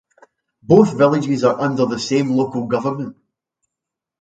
Both 0.63 0.97
villages 0.97 1.43
are 1.43 1.61
under 1.61 1.85
the 1.85 1.99
same 1.99 2.31
local 2.31 2.65
government. 2.65 3.17